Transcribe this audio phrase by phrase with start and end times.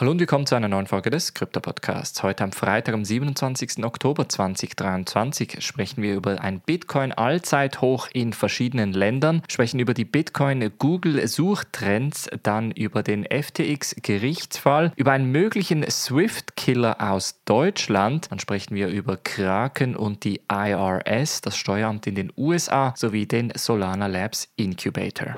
[0.00, 2.22] Hallo und willkommen zu einer neuen Folge des Krypto-Podcasts.
[2.22, 3.84] Heute am Freitag, am 27.
[3.84, 12.70] Oktober 2023, sprechen wir über ein Bitcoin-Allzeithoch in verschiedenen Ländern, sprechen über die Bitcoin-Google-Suchtrends, dann
[12.70, 20.24] über den FTX-Gerichtsfall, über einen möglichen Swift-Killer aus Deutschland, dann sprechen wir über Kraken und
[20.24, 25.36] die IRS, das Steueramt in den USA, sowie den Solana Labs Incubator.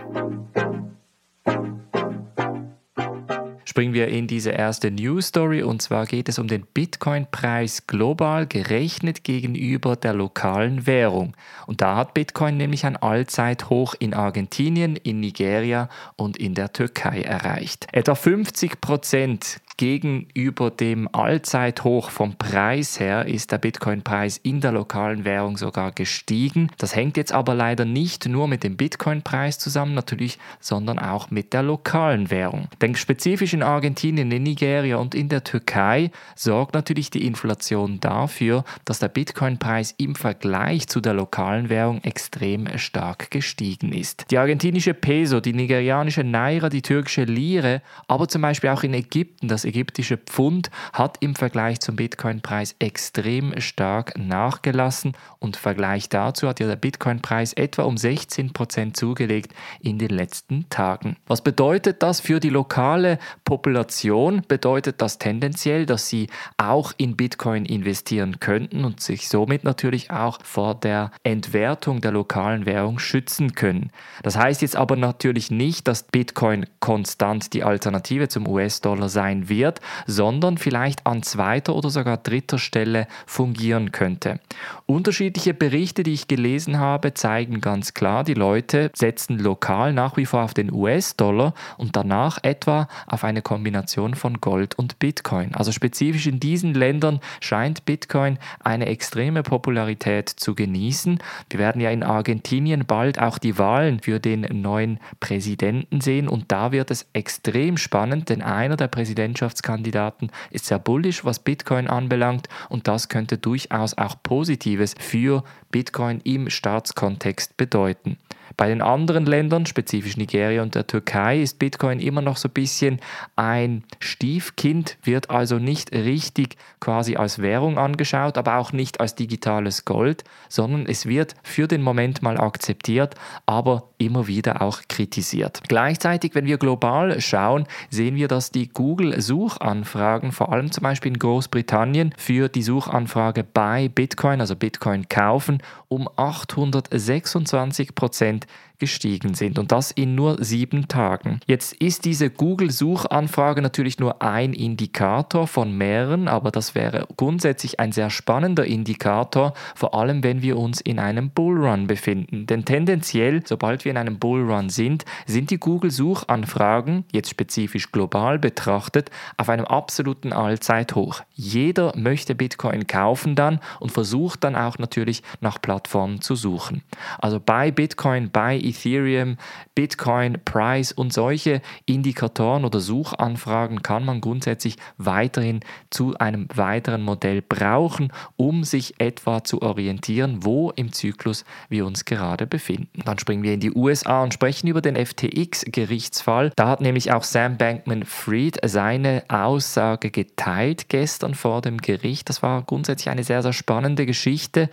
[3.72, 8.46] Springen wir in diese erste News Story und zwar geht es um den Bitcoin-Preis global
[8.46, 11.34] gerechnet gegenüber der lokalen Währung.
[11.66, 17.22] Und da hat Bitcoin nämlich ein Allzeithoch in Argentinien, in Nigeria und in der Türkei
[17.22, 17.86] erreicht.
[17.92, 25.24] Etwa 50 Prozent gegenüber dem Allzeithoch vom Preis her ist der Bitcoin-Preis in der lokalen
[25.24, 26.70] Währung sogar gestiegen.
[26.78, 31.52] Das hängt jetzt aber leider nicht nur mit dem Bitcoin-Preis zusammen, natürlich, sondern auch mit
[31.52, 32.68] der lokalen Währung.
[32.80, 38.64] Denn spezifisch in Argentinien, in Nigeria und in der Türkei sorgt natürlich die Inflation dafür,
[38.84, 44.26] dass der Bitcoin-Preis im Vergleich zu der lokalen Währung extrem stark gestiegen ist.
[44.30, 49.48] Die argentinische Peso, die nigerianische Naira, die türkische Lire, aber zum Beispiel auch in Ägypten,
[49.48, 56.46] das ägyptische Pfund hat im Vergleich zum Bitcoin-Preis extrem stark nachgelassen und im Vergleich dazu
[56.46, 61.16] hat ja der Bitcoin-Preis etwa um 16% zugelegt in den letzten Tagen.
[61.26, 64.42] Was bedeutet das für die lokale Population?
[64.46, 70.38] Bedeutet das tendenziell, dass sie auch in Bitcoin investieren könnten und sich somit natürlich auch
[70.44, 73.90] vor der Entwertung der lokalen Währung schützen können.
[74.22, 79.51] Das heißt jetzt aber natürlich nicht, dass Bitcoin konstant die Alternative zum US-Dollar sein wird
[79.52, 84.40] wird, sondern vielleicht an zweiter oder sogar dritter Stelle fungieren könnte.
[84.86, 90.26] Unterschiedliche Berichte, die ich gelesen habe, zeigen ganz klar, die Leute setzen lokal nach wie
[90.26, 95.54] vor auf den US-Dollar und danach etwa auf eine Kombination von Gold und Bitcoin.
[95.54, 101.18] Also spezifisch in diesen Ländern scheint Bitcoin eine extreme Popularität zu genießen.
[101.50, 106.50] Wir werden ja in Argentinien bald auch die Wahlen für den neuen Präsidenten sehen und
[106.50, 111.88] da wird es extrem spannend, denn einer der Präsidentschaften Präsidentschaftskandidaten ist sehr bullisch, was Bitcoin
[111.88, 118.18] anbelangt und das könnte durchaus auch Positives für Bitcoin im Staatskontext bedeuten.
[118.56, 122.52] Bei den anderen Ländern, spezifisch Nigeria und der Türkei, ist Bitcoin immer noch so ein
[122.52, 123.00] bisschen
[123.36, 129.84] ein Stiefkind, wird also nicht richtig quasi als Währung angeschaut, aber auch nicht als digitales
[129.84, 133.14] Gold, sondern es wird für den Moment mal akzeptiert,
[133.46, 135.62] aber immer wieder auch kritisiert.
[135.68, 141.18] Gleichzeitig, wenn wir global schauen, sehen wir, dass die Google-Suchanfragen, vor allem zum Beispiel in
[141.18, 148.48] Großbritannien, für die Suchanfrage bei Bitcoin, also Bitcoin kaufen, um 826 Prozent and
[148.82, 151.38] gestiegen sind und das in nur sieben Tagen.
[151.46, 157.92] Jetzt ist diese Google-Suchanfrage natürlich nur ein Indikator von mehreren, aber das wäre grundsätzlich ein
[157.92, 162.46] sehr spannender Indikator, vor allem wenn wir uns in einem Bullrun befinden.
[162.46, 169.12] Denn tendenziell, sobald wir in einem Bullrun sind, sind die Google-Suchanfragen, jetzt spezifisch global betrachtet,
[169.36, 171.22] auf einem absoluten Allzeithoch.
[171.34, 176.82] Jeder möchte Bitcoin kaufen dann und versucht dann auch natürlich nach Plattformen zu suchen.
[177.20, 179.36] Also bei Bitcoin, bei Ethereum,
[179.74, 185.60] Bitcoin, Price und solche Indikatoren oder Suchanfragen kann man grundsätzlich weiterhin
[185.90, 192.04] zu einem weiteren Modell brauchen, um sich etwa zu orientieren, wo im Zyklus wir uns
[192.04, 193.02] gerade befinden.
[193.04, 196.52] Dann springen wir in die USA und sprechen über den FTX-Gerichtsfall.
[196.56, 202.28] Da hat nämlich auch Sam Bankman-Fried seine Aussage geteilt gestern vor dem Gericht.
[202.28, 204.70] Das war grundsätzlich eine sehr, sehr spannende Geschichte,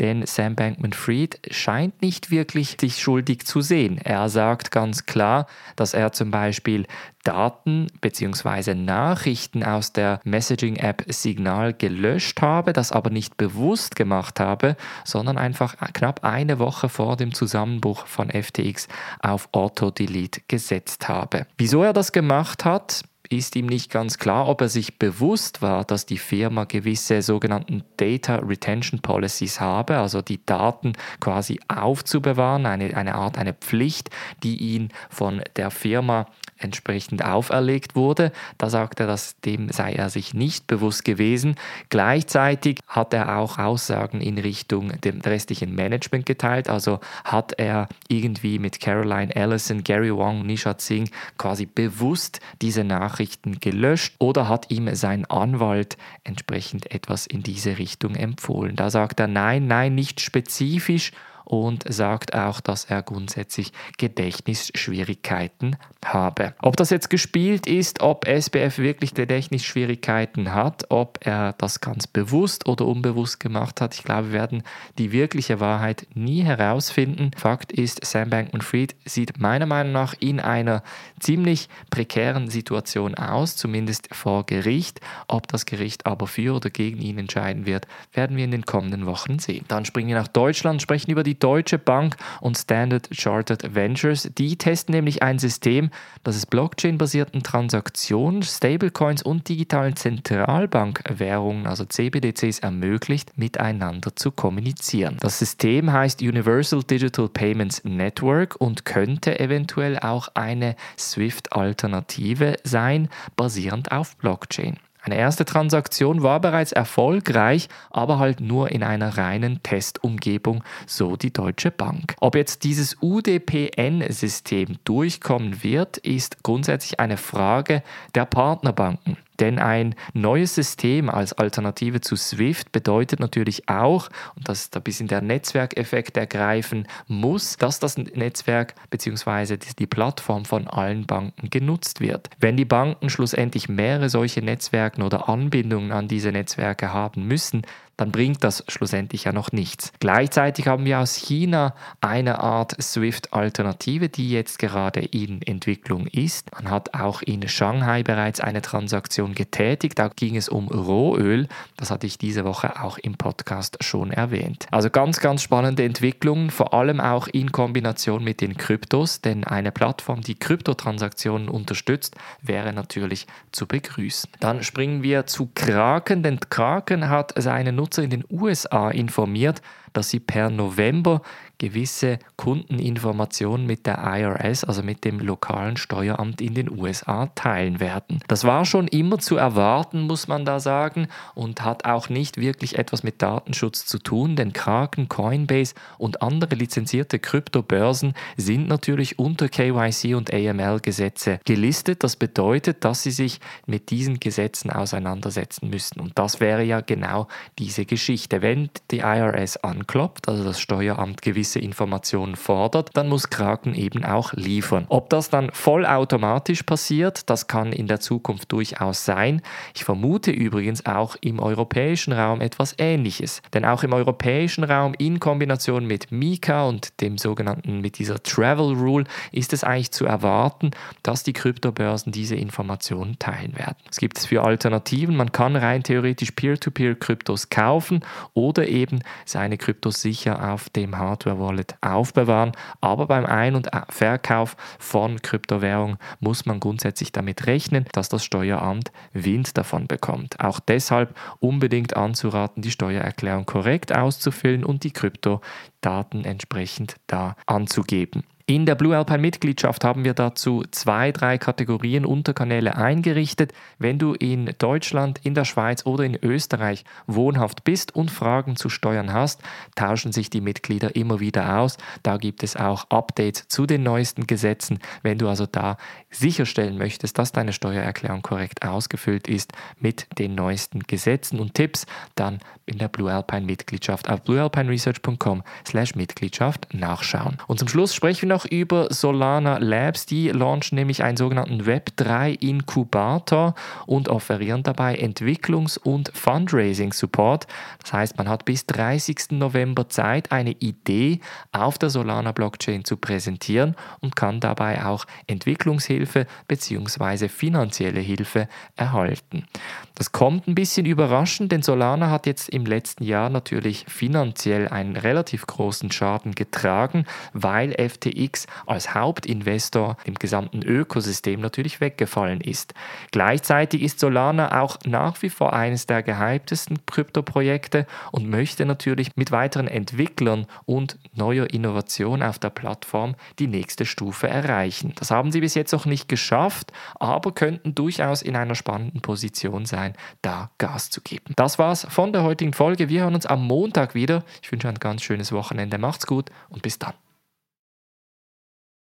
[0.00, 3.98] denn Sam Bankman-Fried scheint nicht wirklich sich schuldig zu sehen.
[3.98, 6.86] Er sagt ganz klar, dass er zum Beispiel
[7.24, 8.74] Daten bzw.
[8.74, 15.76] Nachrichten aus der Messaging-App Signal gelöscht habe, das aber nicht bewusst gemacht habe, sondern einfach
[15.92, 18.88] knapp eine Woche vor dem Zusammenbruch von FTX
[19.20, 21.46] auf Auto-Delete gesetzt habe.
[21.56, 23.02] Wieso er das gemacht hat,
[23.32, 27.84] ist ihm nicht ganz klar, ob er sich bewusst war, dass die Firma gewisse sogenannten
[27.96, 34.10] Data Retention Policies habe, also die Daten quasi aufzubewahren, eine, eine Art, eine Pflicht,
[34.42, 36.26] die ihn von der Firma
[36.62, 38.32] entsprechend auferlegt wurde.
[38.58, 41.56] Da sagt er, dass dem sei er sich nicht bewusst gewesen.
[41.90, 46.68] Gleichzeitig hat er auch Aussagen in Richtung dem restlichen Management geteilt.
[46.68, 52.84] Also hat er irgendwie mit Caroline Ellison, Gary Wong, Nishat Singh quasi bewusst diese
[53.22, 58.74] Nachrichten gelöscht oder hat ihm sein Anwalt entsprechend etwas in diese Richtung empfohlen.
[58.74, 61.12] Da sagt er, nein, nein, nicht spezifisch
[61.44, 66.54] und sagt auch, dass er grundsätzlich Gedächtnisschwierigkeiten habe.
[66.60, 72.68] Ob das jetzt gespielt ist, ob SBF wirklich Gedächtnisschwierigkeiten hat, ob er das ganz bewusst
[72.68, 74.62] oder unbewusst gemacht hat, ich glaube, wir werden
[74.98, 77.30] die wirkliche Wahrheit nie herausfinden.
[77.36, 80.82] Fakt ist, Sam Bankman-Fried sieht meiner Meinung nach in einer
[81.20, 85.00] ziemlich prekären Situation aus, zumindest vor Gericht.
[85.28, 89.06] Ob das Gericht aber für oder gegen ihn entscheiden wird, werden wir in den kommenden
[89.06, 89.64] Wochen sehen.
[89.68, 94.28] Dann springen wir nach Deutschland, sprechen über die Deutsche Bank und Standard Chartered Ventures.
[94.36, 95.90] Die testen nämlich ein System,
[96.24, 105.16] das es Blockchain-basierten Transaktionen, Stablecoins und digitalen Zentralbankwährungen, also CBDCs, ermöglicht, miteinander zu kommunizieren.
[105.20, 113.92] Das System heißt Universal Digital Payments Network und könnte eventuell auch eine SWIFT-Alternative sein, basierend
[113.92, 114.78] auf Blockchain.
[115.02, 121.32] Eine erste Transaktion war bereits erfolgreich, aber halt nur in einer reinen Testumgebung, so die
[121.32, 122.14] Deutsche Bank.
[122.20, 127.82] Ob jetzt dieses UDPN-System durchkommen wird, ist grundsätzlich eine Frage
[128.14, 129.16] der Partnerbanken.
[129.42, 134.84] Denn ein neues System als Alternative zu SWIFT bedeutet natürlich auch, und dass da ein
[134.84, 139.58] bisschen der Netzwerkeffekt ergreifen muss, dass das Netzwerk bzw.
[139.80, 142.30] die Plattform von allen Banken genutzt wird.
[142.38, 147.62] Wenn die Banken schlussendlich mehrere solche Netzwerke oder Anbindungen an diese Netzwerke haben müssen,
[148.02, 149.92] dann bringt das schlussendlich ja noch nichts.
[150.00, 156.50] Gleichzeitig haben wir aus China eine Art SWIFT-Alternative, die jetzt gerade in Entwicklung ist.
[156.50, 160.00] Man hat auch in Shanghai bereits eine Transaktion getätigt.
[160.00, 161.46] Da ging es um Rohöl.
[161.76, 164.66] Das hatte ich diese Woche auch im Podcast schon erwähnt.
[164.72, 169.70] Also ganz, ganz spannende Entwicklungen, vor allem auch in Kombination mit den Kryptos, denn eine
[169.70, 174.28] Plattform, die Kryptotransaktionen unterstützt, wäre natürlich zu begrüßen.
[174.40, 179.60] Dann springen wir zu Kraken, denn Kraken hat seine Nutzer in den USA informiert,
[179.92, 181.20] dass sie per November
[181.62, 188.18] gewisse Kundeninformationen mit der IRS, also mit dem lokalen Steueramt in den USA, teilen werden.
[188.26, 191.06] Das war schon immer zu erwarten, muss man da sagen,
[191.36, 196.56] und hat auch nicht wirklich etwas mit Datenschutz zu tun, denn Kraken, Coinbase und andere
[196.56, 202.02] lizenzierte Kryptobörsen sind natürlich unter KYC und AML-Gesetze gelistet.
[202.02, 206.00] Das bedeutet, dass sie sich mit diesen Gesetzen auseinandersetzen müssen.
[206.00, 207.28] Und das wäre ja genau
[207.60, 208.42] diese Geschichte.
[208.42, 214.04] Wenn die IRS anklopft, also das Steueramt gewisse gewisse Informationen fordert, dann muss Kraken eben
[214.04, 214.86] auch liefern.
[214.88, 219.42] Ob das dann vollautomatisch passiert, das kann in der Zukunft durchaus sein.
[219.74, 223.42] Ich vermute übrigens auch im europäischen Raum etwas Ähnliches.
[223.52, 228.74] Denn auch im europäischen Raum in Kombination mit Mika und dem sogenannten, mit dieser Travel
[228.74, 230.70] Rule, ist es eigentlich zu erwarten,
[231.02, 233.76] dass die Kryptobörsen diese Informationen teilen werden.
[233.90, 235.16] Es gibt es für Alternativen.
[235.16, 238.00] Man kann rein theoretisch Peer-to-Peer-Kryptos kaufen
[238.32, 242.52] oder eben seine Kryptos sicher auf dem Hardware Wallet aufbewahren.
[242.80, 248.92] Aber beim Ein- und Verkauf von Kryptowährungen muss man grundsätzlich damit rechnen, dass das Steueramt
[249.12, 250.40] Wind davon bekommt.
[250.40, 258.24] Auch deshalb unbedingt anzuraten, die Steuererklärung korrekt auszufüllen und die Kryptodaten entsprechend da anzugeben.
[258.52, 263.54] In der Blue Alpine Mitgliedschaft haben wir dazu zwei, drei Kategorien Unterkanäle eingerichtet.
[263.78, 268.68] Wenn du in Deutschland, in der Schweiz oder in Österreich wohnhaft bist und Fragen zu
[268.68, 269.40] Steuern hast,
[269.74, 271.78] tauschen sich die Mitglieder immer wieder aus.
[272.02, 274.80] Da gibt es auch Updates zu den neuesten Gesetzen.
[275.02, 275.78] Wenn du also da
[276.10, 281.86] sicherstellen möchtest, dass deine Steuererklärung korrekt ausgefüllt ist mit den neuesten Gesetzen und Tipps,
[282.16, 287.38] dann in der Blue Alpine Mitgliedschaft auf bluealpineresearch.com slash Mitgliedschaft nachschauen.
[287.46, 290.06] Und zum Schluss sprechen wir noch über Solana Labs.
[290.06, 293.54] Die launchen nämlich einen sogenannten Web3 Inkubator
[293.86, 297.46] und offerieren dabei Entwicklungs- und Fundraising-Support.
[297.82, 299.32] Das heißt, man hat bis 30.
[299.32, 301.20] November Zeit, eine Idee
[301.52, 307.28] auf der Solana Blockchain zu präsentieren und kann dabei auch Entwicklungshilfe bzw.
[307.28, 309.46] finanzielle Hilfe erhalten.
[309.94, 314.96] Das kommt ein bisschen überraschend, denn Solana hat jetzt im letzten Jahr natürlich finanziell einen
[314.96, 322.74] relativ großen Schaden getragen, weil FTX FTX als Hauptinvestor im gesamten Ökosystem natürlich weggefallen ist.
[323.10, 329.30] Gleichzeitig ist Solana auch nach wie vor eines der gehyptesten Kryptoprojekte und möchte natürlich mit
[329.30, 334.92] weiteren Entwicklern und neuer Innovation auf der Plattform die nächste Stufe erreichen.
[334.96, 339.66] Das haben sie bis jetzt noch nicht geschafft, aber könnten durchaus in einer spannenden Position
[339.66, 341.32] sein, da Gas zu geben.
[341.36, 342.88] Das war's von der heutigen Folge.
[342.88, 344.24] Wir hören uns am Montag wieder.
[344.42, 345.78] Ich wünsche ein ganz schönes Wochenende.
[345.78, 346.94] Macht's gut und bis dann.